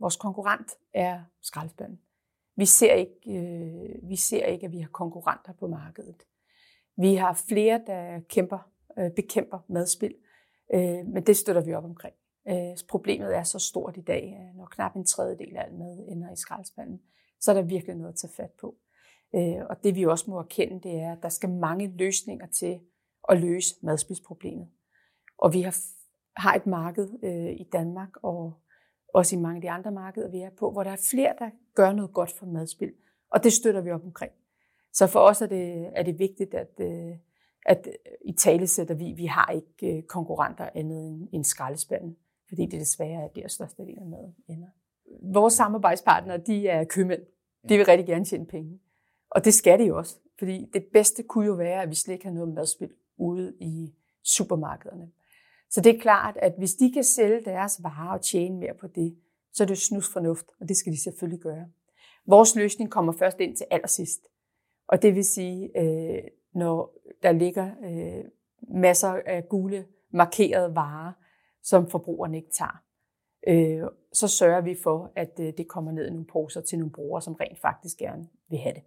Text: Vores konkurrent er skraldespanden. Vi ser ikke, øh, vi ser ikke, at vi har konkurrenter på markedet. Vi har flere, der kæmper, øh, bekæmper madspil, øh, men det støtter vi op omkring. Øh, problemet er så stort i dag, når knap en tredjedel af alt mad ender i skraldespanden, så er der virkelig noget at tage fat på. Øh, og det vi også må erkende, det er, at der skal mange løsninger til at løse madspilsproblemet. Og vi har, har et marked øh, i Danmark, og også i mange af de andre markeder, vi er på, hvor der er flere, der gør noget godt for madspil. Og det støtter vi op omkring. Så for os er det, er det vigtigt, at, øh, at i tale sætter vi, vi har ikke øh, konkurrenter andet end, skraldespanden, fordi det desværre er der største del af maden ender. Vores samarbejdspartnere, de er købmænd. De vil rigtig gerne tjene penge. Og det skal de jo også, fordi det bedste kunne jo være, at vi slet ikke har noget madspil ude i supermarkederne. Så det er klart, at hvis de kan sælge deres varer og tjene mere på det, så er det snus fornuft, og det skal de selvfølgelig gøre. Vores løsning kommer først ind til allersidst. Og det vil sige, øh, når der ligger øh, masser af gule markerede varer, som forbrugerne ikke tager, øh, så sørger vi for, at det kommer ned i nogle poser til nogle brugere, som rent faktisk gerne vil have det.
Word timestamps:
Vores 0.00 0.16
konkurrent 0.16 0.72
er 0.94 1.20
skraldespanden. 1.42 2.00
Vi 2.56 2.66
ser 2.66 2.92
ikke, 2.92 3.12
øh, 3.26 4.08
vi 4.08 4.16
ser 4.16 4.46
ikke, 4.46 4.66
at 4.66 4.72
vi 4.72 4.80
har 4.80 4.88
konkurrenter 4.88 5.52
på 5.52 5.66
markedet. 5.66 6.22
Vi 6.96 7.14
har 7.14 7.42
flere, 7.48 7.82
der 7.86 8.20
kæmper, 8.20 8.58
øh, 8.98 9.10
bekæmper 9.10 9.58
madspil, 9.68 10.14
øh, 10.74 11.06
men 11.06 11.26
det 11.26 11.36
støtter 11.36 11.62
vi 11.62 11.74
op 11.74 11.84
omkring. 11.84 12.14
Øh, 12.48 12.76
problemet 12.88 13.36
er 13.36 13.42
så 13.42 13.58
stort 13.58 13.96
i 13.96 14.00
dag, 14.00 14.52
når 14.54 14.66
knap 14.66 14.96
en 14.96 15.04
tredjedel 15.04 15.56
af 15.56 15.62
alt 15.62 15.78
mad 15.78 16.04
ender 16.08 16.32
i 16.32 16.36
skraldespanden, 16.36 17.00
så 17.40 17.50
er 17.50 17.54
der 17.54 17.62
virkelig 17.62 17.96
noget 17.96 18.12
at 18.12 18.18
tage 18.18 18.32
fat 18.36 18.50
på. 18.60 18.76
Øh, 19.34 19.66
og 19.70 19.84
det 19.84 19.96
vi 19.96 20.06
også 20.06 20.30
må 20.30 20.38
erkende, 20.38 20.88
det 20.88 21.00
er, 21.00 21.12
at 21.12 21.22
der 21.22 21.28
skal 21.28 21.50
mange 21.50 21.86
løsninger 21.86 22.46
til 22.46 22.80
at 23.28 23.40
løse 23.40 23.74
madspilsproblemet. 23.82 24.68
Og 25.38 25.52
vi 25.52 25.62
har, 25.62 25.76
har 26.36 26.54
et 26.54 26.66
marked 26.66 27.08
øh, 27.22 27.60
i 27.60 27.68
Danmark, 27.72 28.10
og 28.22 28.52
også 29.14 29.36
i 29.36 29.38
mange 29.38 29.56
af 29.56 29.62
de 29.62 29.70
andre 29.70 29.92
markeder, 29.92 30.28
vi 30.28 30.40
er 30.40 30.50
på, 30.50 30.70
hvor 30.70 30.82
der 30.82 30.90
er 30.90 31.06
flere, 31.10 31.34
der 31.38 31.50
gør 31.74 31.92
noget 31.92 32.12
godt 32.12 32.32
for 32.32 32.46
madspil. 32.46 32.92
Og 33.30 33.44
det 33.44 33.52
støtter 33.52 33.80
vi 33.80 33.90
op 33.90 34.04
omkring. 34.04 34.32
Så 34.92 35.06
for 35.06 35.20
os 35.20 35.42
er 35.42 35.46
det, 35.46 35.90
er 35.94 36.02
det 36.02 36.18
vigtigt, 36.18 36.54
at, 36.54 36.80
øh, 36.80 37.16
at 37.66 37.88
i 38.24 38.32
tale 38.32 38.66
sætter 38.66 38.94
vi, 38.94 39.12
vi 39.12 39.26
har 39.26 39.50
ikke 39.50 39.96
øh, 39.96 40.02
konkurrenter 40.02 40.68
andet 40.74 41.28
end, 41.32 41.44
skraldespanden, 41.44 42.16
fordi 42.48 42.66
det 42.66 42.80
desværre 42.80 43.22
er 43.22 43.28
der 43.28 43.48
største 43.48 43.82
del 43.82 43.98
af 43.98 44.06
maden 44.06 44.34
ender. 44.48 44.68
Vores 45.22 45.54
samarbejdspartnere, 45.54 46.38
de 46.38 46.68
er 46.68 46.84
købmænd. 46.84 47.22
De 47.68 47.76
vil 47.76 47.86
rigtig 47.86 48.06
gerne 48.06 48.24
tjene 48.24 48.46
penge. 48.46 48.80
Og 49.30 49.44
det 49.44 49.54
skal 49.54 49.78
de 49.78 49.84
jo 49.84 49.98
også, 49.98 50.16
fordi 50.38 50.70
det 50.72 50.84
bedste 50.92 51.22
kunne 51.22 51.46
jo 51.46 51.52
være, 51.52 51.82
at 51.82 51.90
vi 51.90 51.94
slet 51.94 52.14
ikke 52.14 52.26
har 52.26 52.32
noget 52.32 52.54
madspil 52.54 52.90
ude 53.16 53.54
i 53.60 53.94
supermarkederne. 54.22 55.10
Så 55.70 55.80
det 55.80 55.96
er 55.96 56.00
klart, 56.00 56.36
at 56.42 56.54
hvis 56.58 56.74
de 56.74 56.92
kan 56.92 57.04
sælge 57.04 57.44
deres 57.44 57.80
varer 57.82 58.12
og 58.12 58.22
tjene 58.22 58.58
mere 58.58 58.74
på 58.74 58.86
det, 58.86 59.16
så 59.52 59.64
er 59.64 59.66
det 59.66 59.78
snus 59.78 60.12
fornuft, 60.12 60.46
og 60.60 60.68
det 60.68 60.76
skal 60.76 60.92
de 60.92 61.02
selvfølgelig 61.02 61.40
gøre. 61.40 61.66
Vores 62.26 62.56
løsning 62.56 62.90
kommer 62.90 63.12
først 63.12 63.40
ind 63.40 63.56
til 63.56 63.66
allersidst. 63.70 64.20
Og 64.88 65.02
det 65.02 65.14
vil 65.14 65.24
sige, 65.24 65.80
øh, 65.80 66.22
når 66.54 66.94
der 67.22 67.32
ligger 67.32 67.70
øh, 67.84 68.24
masser 68.60 69.20
af 69.26 69.48
gule 69.48 69.86
markerede 70.10 70.74
varer, 70.74 71.12
som 71.62 71.90
forbrugerne 71.90 72.36
ikke 72.36 72.50
tager, 72.50 72.82
øh, 73.48 73.88
så 74.12 74.28
sørger 74.28 74.60
vi 74.60 74.76
for, 74.82 75.12
at 75.16 75.38
det 75.38 75.68
kommer 75.68 75.92
ned 75.92 76.06
i 76.06 76.10
nogle 76.10 76.26
poser 76.26 76.60
til 76.60 76.78
nogle 76.78 76.92
brugere, 76.92 77.22
som 77.22 77.34
rent 77.34 77.58
faktisk 77.60 77.98
gerne 77.98 78.28
vil 78.48 78.58
have 78.58 78.74
det. 78.74 78.82